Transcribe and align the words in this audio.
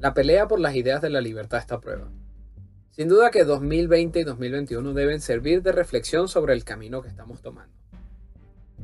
La 0.00 0.14
pelea 0.14 0.46
por 0.46 0.60
las 0.60 0.76
ideas 0.76 1.02
de 1.02 1.10
la 1.10 1.20
libertad 1.20 1.58
está 1.58 1.74
a 1.74 1.80
prueba. 1.80 2.08
Sin 2.92 3.08
duda 3.08 3.32
que 3.32 3.42
2020 3.42 4.20
y 4.20 4.22
2021 4.22 4.94
deben 4.94 5.20
servir 5.20 5.60
de 5.60 5.72
reflexión 5.72 6.28
sobre 6.28 6.54
el 6.54 6.62
camino 6.62 7.02
que 7.02 7.08
estamos 7.08 7.42
tomando. 7.42 7.74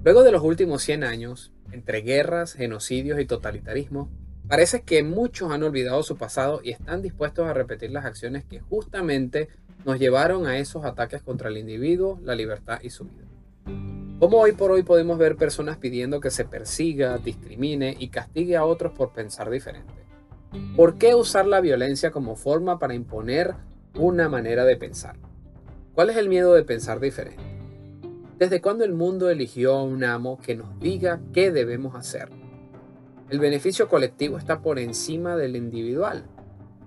Luego 0.03 0.25
de 0.25 0.33
los 0.33 0.43
últimos 0.43 0.83
100 0.83 1.05
años, 1.05 1.53
entre 1.71 2.01
guerras, 2.01 2.55
genocidios 2.55 3.21
y 3.21 3.27
totalitarismo, 3.27 4.11
parece 4.49 4.83
que 4.83 5.05
muchos 5.05 5.53
han 5.53 5.63
olvidado 5.63 6.03
su 6.03 6.17
pasado 6.17 6.61
y 6.65 6.71
están 6.71 7.01
dispuestos 7.01 7.47
a 7.47 7.55
repetir 7.55 7.93
las 7.93 8.07
acciones 8.07 8.45
que 8.45 8.59
justamente 8.59 9.51
nos 9.85 10.01
llevaron 10.01 10.49
a 10.49 10.59
esos 10.59 10.85
ataques 10.85 11.23
contra 11.23 11.49
el 11.49 11.59
individuo, 11.59 12.19
la 12.25 12.35
libertad 12.35 12.81
y 12.83 12.91
su 12.91 13.05
vida. 13.05 13.29
¿Cómo 14.19 14.39
hoy 14.41 14.51
por 14.51 14.73
hoy 14.73 14.83
podemos 14.83 15.17
ver 15.17 15.37
personas 15.37 15.77
pidiendo 15.77 16.19
que 16.19 16.33
se 16.33 16.45
persiga, 16.45 17.19
discrimine 17.19 17.97
y 18.01 18.09
castigue 18.09 18.57
a 18.57 18.65
otros 18.65 18.93
por 18.95 19.13
pensar 19.13 19.49
diferente? 19.49 20.04
¿Por 20.77 20.99
qué 20.99 21.15
usar 21.15 21.47
la 21.47 21.61
violencia 21.61 22.11
como 22.11 22.37
forma 22.37 22.79
para 22.79 22.95
imponer 22.95 23.55
una 23.97 24.29
manera 24.29 24.65
de 24.65 24.77
pensar? 24.77 25.17
¿Cuál 25.95 26.11
es 26.11 26.17
el 26.17 26.29
miedo 26.29 26.55
de 26.55 26.65
pensar 26.65 27.01
diferente? 27.01 27.43
¿Desde 28.39 28.61
cuándo 28.61 28.85
el 28.85 28.95
mundo 28.95 29.31
eligió 29.31 29.75
a 29.75 29.83
un 29.83 30.05
amo 30.05 30.39
que 30.41 30.57
nos 30.57 30.79
diga 30.81 31.21
qué 31.33 31.51
debemos 31.51 31.95
hacer? 31.95 32.29
El 33.31 33.39
beneficio 33.39 33.89
colectivo 33.89 34.39
está 34.39 34.61
por 34.61 34.79
encima 34.79 35.37
del 35.37 35.57
individual. 35.57 36.25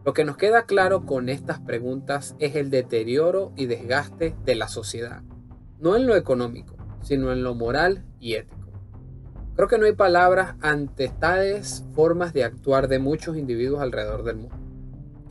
Lo 0.05 0.13
que 0.13 0.23
nos 0.23 0.37
queda 0.37 0.65
claro 0.65 1.05
con 1.05 1.27
estas 1.27 1.59
preguntas 1.59 2.35
es 2.39 2.55
el 2.55 2.69
deterioro 2.69 3.51
y 3.55 3.65
desgaste 3.65 4.35
de 4.45 4.55
la 4.55 4.67
sociedad, 4.67 5.23
no 5.79 5.95
en 5.95 6.07
lo 6.07 6.15
económico, 6.15 6.75
sino 7.01 7.31
en 7.31 7.43
lo 7.43 7.55
moral 7.55 8.05
y 8.19 8.35
ético. 8.35 8.56
Creo 9.57 9.67
que 9.67 9.79
no 9.79 9.87
hay 9.87 9.93
palabras 9.93 10.53
ante 10.61 11.09
tales 11.09 11.83
formas 11.95 12.31
de 12.31 12.43
actuar 12.43 12.87
de 12.87 12.99
muchos 12.99 13.35
individuos 13.35 13.81
alrededor 13.81 14.23
del 14.23 14.35
mundo. 14.35 14.55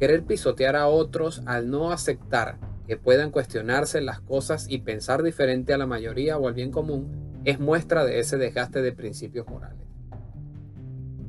Querer 0.01 0.25
pisotear 0.25 0.75
a 0.75 0.89
otros 0.89 1.43
al 1.47 1.71
no 1.71 1.93
aceptar 1.93 2.59
que 2.89 2.97
puedan 2.97 3.31
cuestionarse 3.31 4.01
las 4.01 4.21
cosas 4.21 4.67
y 4.69 4.79
pensar 4.79 5.23
diferente 5.23 5.73
a 5.73 5.79
la 5.79 5.87
mayoría 5.87 6.39
o 6.39 6.49
al 6.49 6.55
bien 6.55 6.73
común 6.73 7.41
es 7.45 7.61
muestra 7.61 8.05
de 8.05 8.19
ese 8.19 8.37
desgaste 8.37 8.83
de 8.83 8.91
principios 8.91 9.47
morales. 9.47 9.87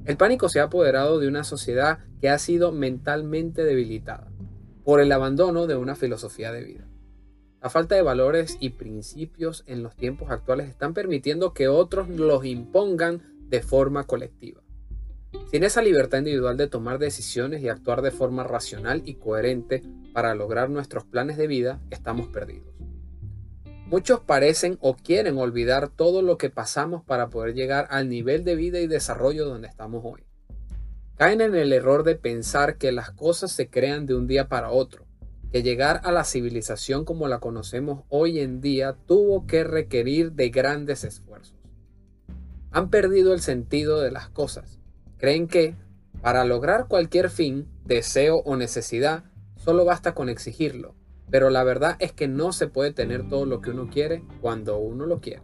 El 0.05 0.17
pánico 0.17 0.49
se 0.49 0.59
ha 0.59 0.63
apoderado 0.63 1.19
de 1.19 1.27
una 1.27 1.43
sociedad 1.43 1.99
que 2.19 2.31
ha 2.31 2.39
sido 2.39 2.71
mentalmente 2.71 3.63
debilitada 3.63 4.27
por 4.83 5.01
el 5.01 5.11
abandono 5.11 5.67
de 5.67 5.75
una 5.75 5.93
filosofía 5.93 6.51
de 6.51 6.63
vida. 6.63 6.87
La 7.61 7.71
falta 7.71 7.95
de 7.95 8.03
valores 8.03 8.57
y 8.59 8.69
principios 8.69 9.63
en 9.65 9.81
los 9.81 9.95
tiempos 9.95 10.29
actuales 10.29 10.69
están 10.69 10.93
permitiendo 10.93 11.53
que 11.53 11.67
otros 11.67 12.07
los 12.07 12.45
impongan 12.45 13.23
de 13.49 13.63
forma 13.63 14.05
colectiva. 14.05 14.61
Sin 15.49 15.63
esa 15.63 15.81
libertad 15.81 16.19
individual 16.19 16.55
de 16.55 16.67
tomar 16.67 16.99
decisiones 16.99 17.63
y 17.63 17.69
actuar 17.69 18.03
de 18.03 18.11
forma 18.11 18.43
racional 18.43 19.01
y 19.05 19.15
coherente 19.15 19.81
para 20.13 20.35
lograr 20.35 20.69
nuestros 20.69 21.03
planes 21.03 21.37
de 21.37 21.47
vida, 21.47 21.81
estamos 21.89 22.27
perdidos. 22.27 22.75
Muchos 23.87 24.19
parecen 24.19 24.77
o 24.79 24.95
quieren 24.95 25.37
olvidar 25.37 25.89
todo 25.89 26.21
lo 26.21 26.37
que 26.37 26.51
pasamos 26.51 27.03
para 27.03 27.29
poder 27.29 27.55
llegar 27.55 27.87
al 27.89 28.07
nivel 28.07 28.43
de 28.43 28.55
vida 28.55 28.79
y 28.81 28.87
desarrollo 28.87 29.45
donde 29.45 29.67
estamos 29.67 30.03
hoy. 30.05 30.25
Caen 31.15 31.41
en 31.41 31.55
el 31.55 31.73
error 31.73 32.03
de 32.03 32.15
pensar 32.15 32.77
que 32.77 32.91
las 32.91 33.09
cosas 33.11 33.51
se 33.51 33.67
crean 33.67 34.05
de 34.05 34.13
un 34.13 34.27
día 34.27 34.47
para 34.47 34.69
otro 34.69 35.06
que 35.51 35.63
llegar 35.63 36.01
a 36.03 36.11
la 36.11 36.23
civilización 36.23 37.05
como 37.05 37.27
la 37.27 37.39
conocemos 37.39 38.03
hoy 38.09 38.39
en 38.39 38.61
día 38.61 38.97
tuvo 39.05 39.47
que 39.47 39.63
requerir 39.63 40.33
de 40.33 40.49
grandes 40.49 41.03
esfuerzos. 41.03 41.55
Han 42.71 42.89
perdido 42.89 43.33
el 43.33 43.39
sentido 43.39 44.01
de 44.01 44.11
las 44.11 44.29
cosas. 44.29 44.79
Creen 45.17 45.47
que, 45.47 45.75
para 46.21 46.43
lograr 46.45 46.87
cualquier 46.87 47.29
fin, 47.29 47.67
deseo 47.85 48.37
o 48.37 48.55
necesidad, 48.55 49.23
solo 49.55 49.85
basta 49.85 50.13
con 50.13 50.29
exigirlo. 50.29 50.95
Pero 51.29 51.49
la 51.49 51.63
verdad 51.63 51.95
es 51.99 52.11
que 52.13 52.27
no 52.27 52.51
se 52.51 52.67
puede 52.67 52.93
tener 52.93 53.27
todo 53.27 53.45
lo 53.45 53.61
que 53.61 53.71
uno 53.71 53.89
quiere 53.89 54.23
cuando 54.41 54.77
uno 54.77 55.05
lo 55.05 55.19
quiere. 55.19 55.43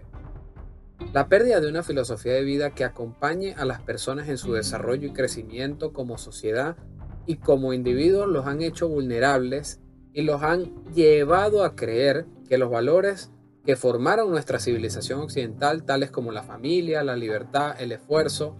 La 1.12 1.28
pérdida 1.28 1.60
de 1.60 1.68
una 1.68 1.84
filosofía 1.84 2.34
de 2.34 2.44
vida 2.44 2.72
que 2.72 2.86
acompañe 2.86 3.54
a 3.56 3.66
las 3.66 3.82
personas 3.82 4.30
en 4.30 4.38
su 4.38 4.54
desarrollo 4.54 5.08
y 5.08 5.14
crecimiento 5.14 5.92
como 5.92 6.18
sociedad 6.18 6.78
y 7.26 7.38
como 7.38 7.74
individuos 7.74 8.28
los 8.28 8.48
han 8.48 8.62
hecho 8.62 8.88
vulnerables 8.88 9.80
y 10.14 10.22
los 10.22 10.44
han 10.44 10.72
llevado 10.94 11.64
a 11.64 11.76
creer 11.76 12.26
que 12.48 12.58
los 12.58 12.70
valores 12.70 13.32
que 13.66 13.76
formaron 13.76 14.30
nuestra 14.30 14.60
civilización 14.60 15.22
occidental, 15.22 15.84
tales 15.84 16.12
como 16.12 16.32
la 16.32 16.44
familia, 16.44 17.04
la 17.04 17.16
libertad, 17.16 17.76
el 17.80 17.92
esfuerzo, 17.92 18.56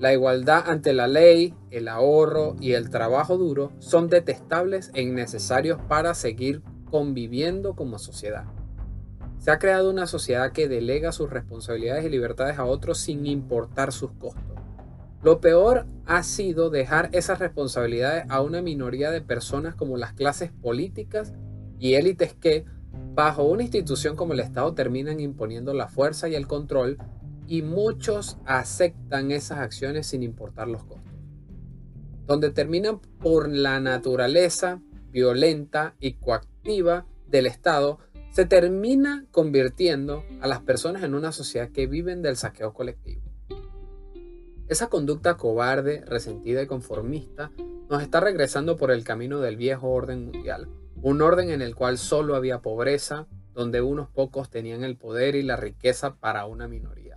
la 0.00 0.12
igualdad 0.12 0.64
ante 0.66 0.92
la 0.92 1.06
ley, 1.06 1.54
el 1.70 1.86
ahorro 1.86 2.56
y 2.60 2.72
el 2.72 2.90
trabajo 2.90 3.38
duro, 3.38 3.72
son 3.78 4.08
detestables 4.08 4.90
e 4.94 5.02
innecesarios 5.02 5.78
para 5.88 6.14
seguir 6.14 6.60
conviviendo 6.90 7.76
como 7.76 7.98
sociedad. 7.98 8.44
Se 9.38 9.52
ha 9.52 9.58
creado 9.58 9.90
una 9.90 10.06
sociedad 10.06 10.52
que 10.52 10.68
delega 10.68 11.12
sus 11.12 11.30
responsabilidades 11.30 12.04
y 12.04 12.08
libertades 12.08 12.58
a 12.58 12.64
otros 12.64 12.98
sin 12.98 13.26
importar 13.26 13.92
sus 13.92 14.10
costos. 14.12 14.51
Lo 15.22 15.40
peor 15.40 15.86
ha 16.04 16.24
sido 16.24 16.68
dejar 16.68 17.08
esas 17.12 17.38
responsabilidades 17.38 18.24
a 18.28 18.40
una 18.40 18.60
minoría 18.60 19.12
de 19.12 19.20
personas 19.20 19.76
como 19.76 19.96
las 19.96 20.14
clases 20.14 20.50
políticas 20.50 21.32
y 21.78 21.94
élites 21.94 22.34
que, 22.34 22.64
bajo 23.14 23.44
una 23.44 23.62
institución 23.62 24.16
como 24.16 24.32
el 24.32 24.40
Estado, 24.40 24.74
terminan 24.74 25.20
imponiendo 25.20 25.74
la 25.74 25.86
fuerza 25.86 26.28
y 26.28 26.34
el 26.34 26.48
control 26.48 26.98
y 27.46 27.62
muchos 27.62 28.38
aceptan 28.46 29.30
esas 29.30 29.58
acciones 29.58 30.08
sin 30.08 30.24
importar 30.24 30.66
los 30.66 30.82
costos. 30.82 31.12
Donde 32.26 32.50
terminan 32.50 32.98
por 33.20 33.48
la 33.48 33.78
naturaleza 33.78 34.80
violenta 35.12 35.94
y 36.00 36.14
coactiva 36.14 37.06
del 37.28 37.46
Estado, 37.46 37.98
se 38.30 38.44
termina 38.44 39.26
convirtiendo 39.30 40.24
a 40.40 40.48
las 40.48 40.60
personas 40.62 41.04
en 41.04 41.14
una 41.14 41.30
sociedad 41.30 41.68
que 41.70 41.86
viven 41.86 42.22
del 42.22 42.36
saqueo 42.36 42.72
colectivo. 42.72 43.21
Esa 44.68 44.88
conducta 44.88 45.36
cobarde, 45.36 46.04
resentida 46.06 46.62
y 46.62 46.66
conformista 46.66 47.50
nos 47.90 48.02
está 48.02 48.20
regresando 48.20 48.76
por 48.76 48.90
el 48.90 49.04
camino 49.04 49.40
del 49.40 49.56
viejo 49.56 49.90
orden 49.90 50.24
mundial, 50.24 50.68
un 51.02 51.20
orden 51.20 51.50
en 51.50 51.60
el 51.60 51.74
cual 51.74 51.98
solo 51.98 52.36
había 52.36 52.60
pobreza, 52.60 53.26
donde 53.52 53.82
unos 53.82 54.08
pocos 54.08 54.48
tenían 54.48 54.82
el 54.82 54.96
poder 54.96 55.34
y 55.34 55.42
la 55.42 55.56
riqueza 55.56 56.14
para 56.14 56.46
una 56.46 56.68
minoría. 56.68 57.16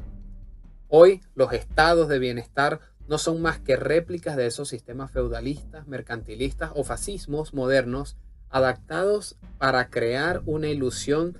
Hoy 0.89 1.21
los 1.33 1.53
estados 1.53 2.09
de 2.09 2.19
bienestar 2.19 2.79
no 3.07 3.17
son 3.17 3.41
más 3.41 3.59
que 3.59 3.75
réplicas 3.75 4.35
de 4.35 4.47
esos 4.47 4.67
sistemas 4.67 5.11
feudalistas, 5.11 5.87
mercantilistas 5.87 6.71
o 6.75 6.83
fascismos 6.83 7.53
modernos 7.53 8.17
adaptados 8.49 9.37
para 9.59 9.89
crear 9.89 10.41
una 10.45 10.67
ilusión 10.67 11.37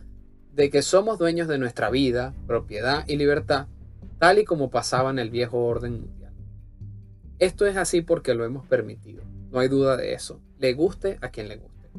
de 0.54 0.70
que 0.70 0.82
somos 0.82 1.18
dueños 1.18 1.48
de 1.48 1.58
nuestra 1.58 1.90
vida, 1.90 2.34
propiedad 2.48 3.04
y 3.08 3.18
libertad 3.18 3.68
tal 4.20 4.40
y 4.40 4.46
como 4.46 4.70
pasaba 4.70 5.10
en 5.10 5.20
el 5.20 5.30
viejo 5.30 5.66
orden 5.66 6.02
mundial. 6.02 6.34
Esto 7.40 7.66
es 7.66 7.78
así 7.78 8.02
porque 8.02 8.34
lo 8.34 8.46
hemos 8.46 8.66
permitido, 8.66 9.24
no 9.52 9.60
hay 9.60 9.68
duda 9.68 9.98
de 9.98 10.14
eso, 10.14 10.42
le 10.60 10.74
guste 10.74 11.18
a 11.22 11.30
quien 11.30 11.48
le 11.48 11.58
guste. 11.58 11.90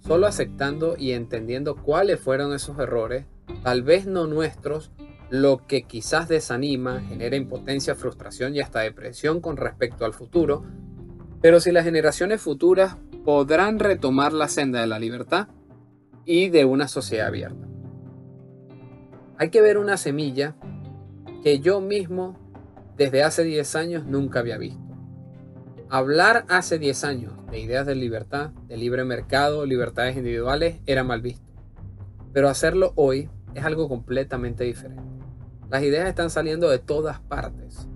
Solo 0.00 0.26
aceptando 0.26 0.96
y 0.96 1.12
entendiendo 1.12 1.76
cuáles 1.76 2.18
fueron 2.20 2.54
esos 2.54 2.78
errores, 2.78 3.26
tal 3.62 3.82
vez 3.82 4.06
no 4.06 4.26
nuestros, 4.26 4.90
lo 5.28 5.66
que 5.66 5.82
quizás 5.82 6.28
desanima, 6.28 7.00
genera 7.02 7.36
impotencia, 7.36 7.94
frustración 7.94 8.56
y 8.56 8.60
hasta 8.60 8.80
depresión 8.80 9.40
con 9.40 9.56
respecto 9.56 10.04
al 10.04 10.12
futuro, 10.12 10.64
pero 11.40 11.60
si 11.60 11.70
las 11.72 11.84
generaciones 11.84 12.40
futuras 12.40 12.96
podrán 13.24 13.78
retomar 13.78 14.32
la 14.32 14.48
senda 14.48 14.80
de 14.80 14.86
la 14.86 14.98
libertad 14.98 15.48
y 16.24 16.48
de 16.48 16.64
una 16.64 16.88
sociedad 16.88 17.28
abierta. 17.28 17.66
Hay 19.38 19.50
que 19.50 19.62
ver 19.62 19.78
una 19.78 19.96
semilla 19.96 20.56
que 21.42 21.60
yo 21.60 21.80
mismo 21.80 22.36
desde 22.96 23.22
hace 23.22 23.44
10 23.44 23.76
años 23.76 24.06
nunca 24.06 24.40
había 24.40 24.58
visto. 24.58 24.80
Hablar 25.88 26.44
hace 26.48 26.78
10 26.78 27.04
años 27.04 27.32
de 27.50 27.58
ideas 27.58 27.86
de 27.86 27.94
libertad, 27.94 28.50
de 28.68 28.76
libre 28.76 29.04
mercado, 29.04 29.66
libertades 29.66 30.16
individuales, 30.16 30.80
era 30.86 31.02
mal 31.02 31.20
visto. 31.20 31.46
Pero 32.32 32.48
hacerlo 32.48 32.92
hoy 32.94 33.28
es 33.54 33.64
algo 33.64 33.88
completamente 33.88 34.64
diferente. 34.64 35.02
Las 35.70 35.82
ideas 35.82 36.08
están 36.08 36.30
saliendo 36.30 36.68
de 36.68 36.78
todas 36.78 37.20
partes, 37.20 37.88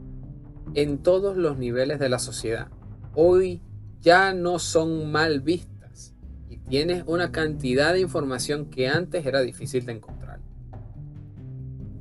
en 0.74 0.98
todos 0.98 1.36
los 1.36 1.58
niveles 1.58 1.98
de 1.98 2.08
la 2.08 2.18
sociedad. 2.18 2.68
Hoy 3.14 3.62
ya 4.00 4.32
no 4.32 4.58
son 4.58 5.12
mal 5.12 5.40
vistas 5.40 6.14
y 6.48 6.58
tienes 6.58 7.04
una 7.06 7.30
cantidad 7.30 7.92
de 7.92 8.00
información 8.00 8.70
que 8.70 8.88
antes 8.88 9.26
era 9.26 9.40
difícil 9.40 9.86
de 9.86 9.92
encontrar. 9.92 10.40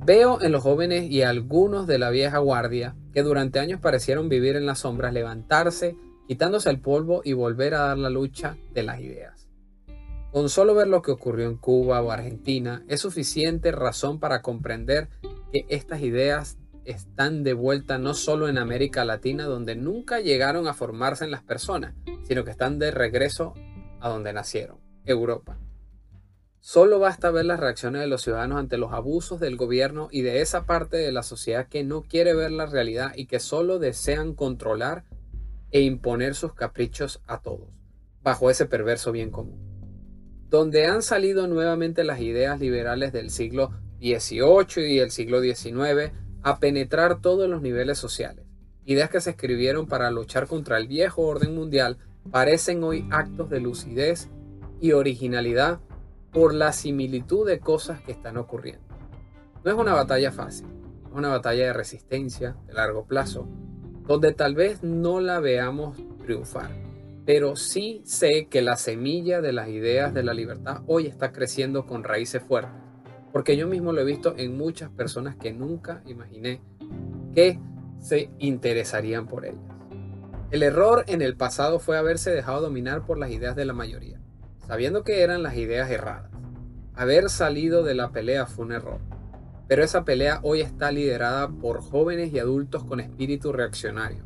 Veo 0.04 0.42
en 0.42 0.52
los 0.52 0.62
jóvenes 0.62 1.10
y 1.10 1.22
algunos 1.22 1.86
de 1.86 1.98
la 1.98 2.10
vieja 2.10 2.36
guardia 2.36 2.94
que 3.14 3.22
durante 3.22 3.58
años 3.58 3.80
parecieron 3.80 4.28
vivir 4.28 4.54
en 4.54 4.66
las 4.66 4.80
sombras, 4.80 5.14
levantarse, 5.14 5.96
quitándose 6.28 6.68
el 6.68 6.78
polvo 6.78 7.22
y 7.24 7.32
volver 7.32 7.72
a 7.72 7.86
dar 7.86 7.96
la 7.96 8.10
lucha 8.10 8.58
de 8.74 8.82
las 8.82 9.00
ideas. 9.00 9.48
Con 10.30 10.50
solo 10.50 10.74
ver 10.74 10.88
lo 10.88 11.00
que 11.00 11.10
ocurrió 11.10 11.48
en 11.48 11.56
Cuba 11.56 12.02
o 12.02 12.10
Argentina 12.10 12.84
es 12.86 13.00
suficiente 13.00 13.72
razón 13.72 14.20
para 14.20 14.42
comprender 14.42 15.08
que 15.50 15.64
estas 15.70 16.02
ideas 16.02 16.58
están 16.84 17.42
de 17.42 17.54
vuelta 17.54 17.96
no 17.96 18.12
solo 18.12 18.48
en 18.48 18.58
América 18.58 19.06
Latina, 19.06 19.46
donde 19.46 19.74
nunca 19.74 20.20
llegaron 20.20 20.68
a 20.68 20.74
formarse 20.74 21.24
en 21.24 21.30
las 21.30 21.42
personas, 21.42 21.94
sino 22.24 22.44
que 22.44 22.50
están 22.50 22.78
de 22.78 22.90
regreso 22.90 23.54
a 24.00 24.10
donde 24.10 24.34
nacieron, 24.34 24.76
Europa. 25.06 25.56
Solo 26.66 26.98
basta 26.98 27.30
ver 27.30 27.44
las 27.44 27.60
reacciones 27.60 28.00
de 28.00 28.06
los 28.06 28.22
ciudadanos 28.22 28.58
ante 28.58 28.78
los 28.78 28.94
abusos 28.94 29.38
del 29.38 29.58
gobierno 29.58 30.08
y 30.10 30.22
de 30.22 30.40
esa 30.40 30.64
parte 30.64 30.96
de 30.96 31.12
la 31.12 31.22
sociedad 31.22 31.68
que 31.68 31.84
no 31.84 32.00
quiere 32.00 32.32
ver 32.32 32.52
la 32.52 32.64
realidad 32.64 33.12
y 33.14 33.26
que 33.26 33.38
solo 33.38 33.78
desean 33.78 34.32
controlar 34.32 35.04
e 35.72 35.82
imponer 35.82 36.34
sus 36.34 36.54
caprichos 36.54 37.20
a 37.26 37.42
todos, 37.42 37.68
bajo 38.22 38.48
ese 38.48 38.64
perverso 38.64 39.12
bien 39.12 39.30
común. 39.30 39.58
Donde 40.48 40.86
han 40.86 41.02
salido 41.02 41.46
nuevamente 41.48 42.02
las 42.02 42.20
ideas 42.20 42.58
liberales 42.60 43.12
del 43.12 43.28
siglo 43.28 43.72
XVIII 44.00 44.90
y 44.90 45.00
el 45.00 45.10
siglo 45.10 45.42
XIX 45.42 46.12
a 46.42 46.60
penetrar 46.60 47.20
todos 47.20 47.46
los 47.46 47.60
niveles 47.60 47.98
sociales. 47.98 48.46
Ideas 48.86 49.10
que 49.10 49.20
se 49.20 49.28
escribieron 49.28 49.86
para 49.86 50.10
luchar 50.10 50.46
contra 50.46 50.78
el 50.78 50.88
viejo 50.88 51.26
orden 51.26 51.54
mundial 51.54 51.98
parecen 52.30 52.82
hoy 52.84 53.06
actos 53.10 53.50
de 53.50 53.60
lucidez 53.60 54.30
y 54.80 54.92
originalidad 54.92 55.78
por 56.34 56.52
la 56.52 56.72
similitud 56.72 57.46
de 57.46 57.60
cosas 57.60 58.00
que 58.00 58.10
están 58.10 58.36
ocurriendo. 58.36 58.84
No 59.64 59.70
es 59.70 59.76
una 59.78 59.94
batalla 59.94 60.32
fácil, 60.32 60.66
es 61.06 61.12
una 61.12 61.28
batalla 61.28 61.66
de 61.66 61.72
resistencia 61.72 62.56
de 62.66 62.74
largo 62.74 63.06
plazo, 63.06 63.46
donde 64.08 64.32
tal 64.32 64.56
vez 64.56 64.82
no 64.82 65.20
la 65.20 65.38
veamos 65.38 65.96
triunfar, 66.18 66.70
pero 67.24 67.54
sí 67.54 68.02
sé 68.04 68.48
que 68.50 68.62
la 68.62 68.76
semilla 68.76 69.40
de 69.40 69.52
las 69.52 69.68
ideas 69.68 70.12
de 70.12 70.24
la 70.24 70.34
libertad 70.34 70.82
hoy 70.88 71.06
está 71.06 71.30
creciendo 71.30 71.86
con 71.86 72.02
raíces 72.02 72.42
fuertes, 72.42 72.82
porque 73.32 73.56
yo 73.56 73.68
mismo 73.68 73.92
lo 73.92 74.00
he 74.00 74.04
visto 74.04 74.34
en 74.36 74.58
muchas 74.58 74.90
personas 74.90 75.36
que 75.36 75.52
nunca 75.52 76.02
imaginé 76.04 76.60
que 77.32 77.60
se 78.00 78.28
interesarían 78.40 79.28
por 79.28 79.46
ellas. 79.46 79.62
El 80.50 80.64
error 80.64 81.04
en 81.06 81.22
el 81.22 81.36
pasado 81.36 81.78
fue 81.78 81.96
haberse 81.96 82.32
dejado 82.32 82.60
dominar 82.60 83.06
por 83.06 83.18
las 83.18 83.30
ideas 83.30 83.54
de 83.54 83.64
la 83.64 83.72
mayoría 83.72 84.23
sabiendo 84.66 85.04
que 85.04 85.22
eran 85.22 85.42
las 85.42 85.56
ideas 85.56 85.90
erradas. 85.90 86.30
Haber 86.94 87.28
salido 87.28 87.82
de 87.82 87.94
la 87.94 88.12
pelea 88.12 88.46
fue 88.46 88.64
un 88.66 88.72
error, 88.72 89.00
pero 89.68 89.82
esa 89.82 90.04
pelea 90.04 90.40
hoy 90.42 90.60
está 90.60 90.92
liderada 90.92 91.48
por 91.48 91.80
jóvenes 91.80 92.32
y 92.32 92.38
adultos 92.38 92.84
con 92.84 93.00
espíritu 93.00 93.52
reaccionario, 93.52 94.24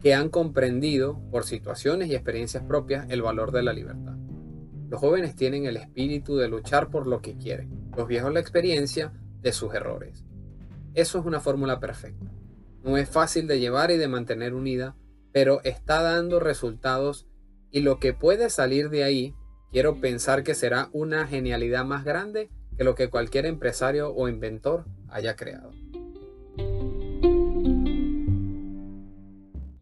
que 0.00 0.14
han 0.14 0.28
comprendido, 0.28 1.20
por 1.30 1.44
situaciones 1.44 2.08
y 2.08 2.14
experiencias 2.14 2.62
propias, 2.64 3.08
el 3.08 3.22
valor 3.22 3.52
de 3.52 3.62
la 3.62 3.72
libertad. 3.72 4.14
Los 4.88 5.00
jóvenes 5.00 5.34
tienen 5.34 5.64
el 5.64 5.76
espíritu 5.76 6.36
de 6.36 6.48
luchar 6.48 6.90
por 6.90 7.06
lo 7.06 7.20
que 7.20 7.36
quieren, 7.36 7.90
los 7.96 8.06
viejos 8.06 8.32
la 8.32 8.40
experiencia 8.40 9.12
de 9.40 9.52
sus 9.52 9.74
errores. 9.74 10.24
Eso 10.94 11.18
es 11.18 11.24
una 11.24 11.40
fórmula 11.40 11.80
perfecta. 11.80 12.30
No 12.82 12.98
es 12.98 13.08
fácil 13.08 13.46
de 13.46 13.58
llevar 13.58 13.90
y 13.90 13.96
de 13.96 14.08
mantener 14.08 14.54
unida, 14.54 14.94
pero 15.32 15.62
está 15.64 16.02
dando 16.02 16.38
resultados 16.38 17.26
y 17.70 17.80
lo 17.80 17.98
que 17.98 18.12
puede 18.12 18.50
salir 18.50 18.90
de 18.90 19.04
ahí 19.04 19.34
quiero 19.74 19.96
pensar 19.96 20.44
que 20.44 20.54
será 20.54 20.88
una 20.92 21.26
genialidad 21.26 21.84
más 21.84 22.04
grande 22.04 22.48
que 22.78 22.84
lo 22.84 22.94
que 22.94 23.10
cualquier 23.10 23.44
empresario 23.44 24.14
o 24.14 24.28
inventor 24.28 24.84
haya 25.08 25.34
creado. 25.34 25.72